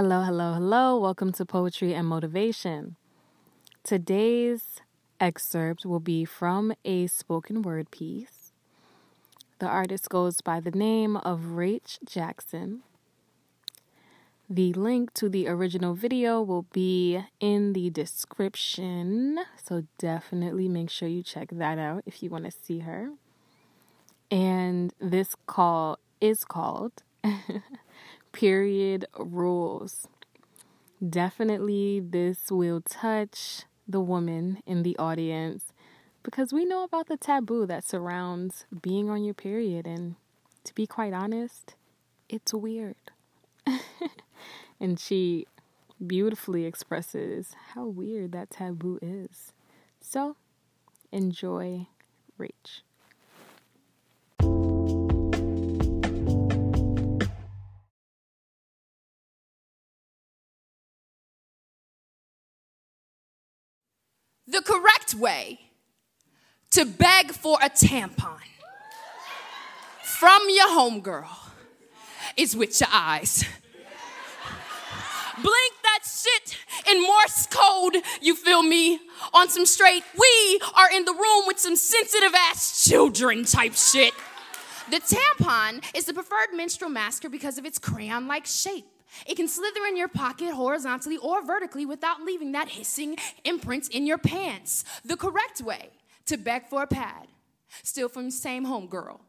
[0.00, 0.96] Hello, hello, hello.
[0.96, 2.94] Welcome to Poetry and Motivation.
[3.82, 4.80] Today's
[5.18, 8.52] excerpt will be from a spoken word piece.
[9.58, 12.82] The artist goes by the name of Rach Jackson.
[14.48, 21.08] The link to the original video will be in the description, so definitely make sure
[21.08, 23.10] you check that out if you want to see her.
[24.30, 26.92] And this call is called
[28.38, 30.06] Period Rules.
[31.04, 35.72] Definitely, this will touch the woman in the audience
[36.22, 40.14] because we know about the taboo that surrounds being on your period, and
[40.62, 41.74] to be quite honest,
[42.28, 43.10] it's weird.
[44.80, 45.48] and she
[46.06, 49.52] beautifully expresses how weird that taboo is.
[50.00, 50.36] So,
[51.10, 51.88] enjoy
[52.38, 52.82] Rach.
[64.50, 65.60] The correct way
[66.70, 68.38] to beg for a tampon
[70.02, 71.28] from your homegirl
[72.34, 73.44] is with your eyes.
[75.36, 76.56] Blink that shit
[76.90, 78.98] in Morse code, you feel me?
[79.34, 84.14] On some straight, we are in the room with some sensitive ass children type shit.
[84.90, 88.86] The tampon is the preferred menstrual masker because of its crayon like shape.
[89.26, 94.06] It can slither in your pocket horizontally or vertically without leaving that hissing imprint in
[94.06, 94.84] your pants.
[95.04, 95.90] The correct way
[96.26, 97.28] to beg for a pad,
[97.82, 99.20] still from the same homegirl,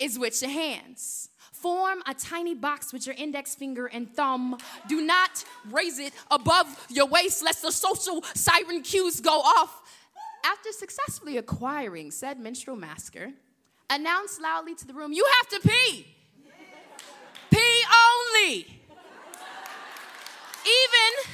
[0.00, 1.30] is with your hands.
[1.52, 4.58] Form a tiny box with your index finger and thumb.
[4.88, 9.82] Do not raise it above your waist lest the social siren cues go off.
[10.44, 13.32] After successfully acquiring said menstrual masker,
[13.90, 16.06] announce loudly to the room, You have to pee.
[17.50, 18.66] Pee only.
[20.64, 21.32] Even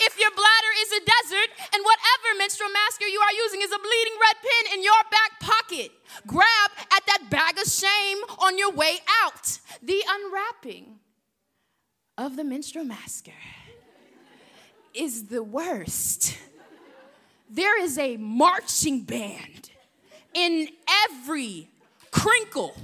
[0.00, 3.78] if your bladder is a desert and whatever menstrual masker you are using is a
[3.78, 5.90] bleeding red pin in your back pocket,
[6.26, 9.58] grab at that bag of shame on your way out.
[9.82, 11.00] The unwrapping
[12.18, 13.32] of the menstrual masker
[14.94, 16.36] is the worst.
[17.48, 19.70] There is a marching band
[20.34, 20.68] in
[21.06, 21.68] every
[22.10, 22.76] crinkle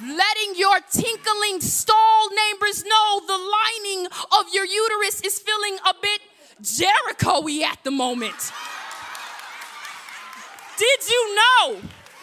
[0.00, 4.06] letting your tinkling stall neighbors know the lining
[4.38, 6.20] of your uterus is feeling a bit
[6.60, 8.52] Jericho-y at the moment.
[10.78, 11.80] Did you know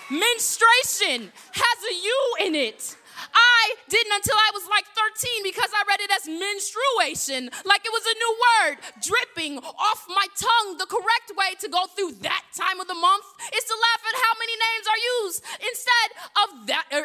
[0.10, 2.96] menstruation has a U in it?
[3.36, 7.92] I didn't until I was like 13 because I read it as menstruation, like it
[7.92, 10.78] was a new word dripping off my tongue.
[10.78, 14.16] The correct way to go through that time of the month is to laugh at
[14.16, 16.10] how many names are used instead
[16.44, 16.86] of that.
[16.92, 17.05] Or in,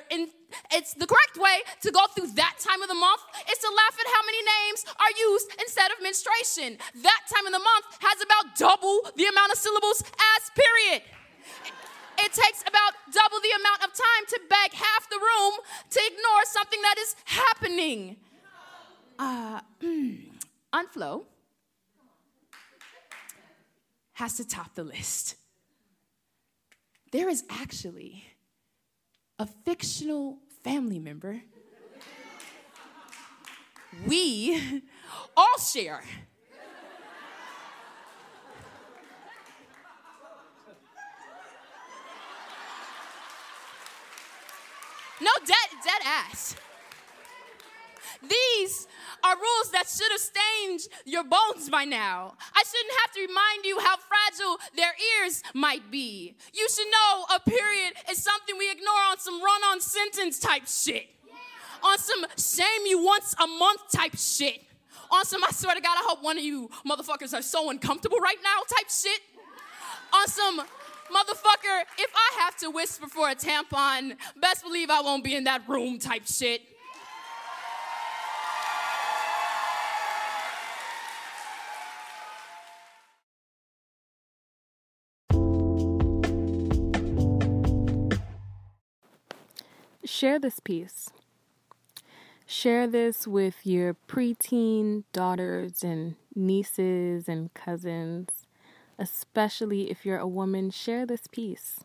[0.81, 3.21] it's the correct way to go through that time of the month
[3.53, 6.81] is to laugh at how many names are used instead of menstruation.
[7.05, 11.05] That time of the month has about double the amount of syllables as period
[12.23, 15.55] it takes about double the amount of time to beg half the room
[15.91, 18.17] to ignore something that is happening.
[19.19, 19.61] Uh,
[20.73, 21.27] Aunt Flo
[24.13, 25.37] has to top the list.
[27.11, 28.25] There is actually
[29.39, 31.43] a fictional family member
[34.07, 34.83] we
[35.37, 36.03] all share
[45.23, 46.57] No, dead, dead ass.
[48.23, 48.87] These
[49.25, 52.35] are rules that should have stained your bones by now.
[52.55, 54.93] I shouldn't have to remind you how fragile their
[55.23, 56.35] ears might be.
[56.53, 60.67] You should know a period is something we ignore on some run on sentence type
[60.67, 61.07] shit,
[61.83, 64.63] on some shame you once a month type shit,
[65.11, 68.19] on some I swear to God, I hope one of you motherfuckers are so uncomfortable
[68.19, 69.21] right now type shit,
[70.13, 70.61] on some
[71.11, 75.45] motherfucker, if I have to whisper for a tampon, best believe I won't be in
[75.45, 76.63] that room type shit.
[90.11, 91.11] Share this piece.
[92.45, 98.29] Share this with your preteen daughters and nieces and cousins
[99.01, 101.81] especially if you're a woman, share this piece.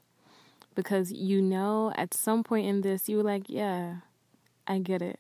[0.76, 3.96] Because you know at some point in this, you were like, yeah,
[4.68, 5.20] I get it.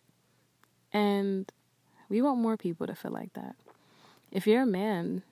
[0.91, 1.49] And
[2.09, 3.55] we want more people to feel like that.
[4.29, 5.23] If you're a man,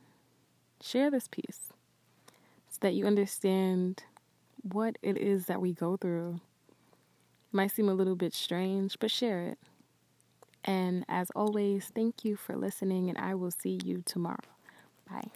[0.81, 1.73] share this piece
[2.69, 4.03] so that you understand
[4.61, 6.39] what it is that we go through.
[7.53, 9.59] Might seem a little bit strange, but share it.
[10.65, 14.39] And as always, thank you for listening, and I will see you tomorrow.
[15.09, 15.29] Bye.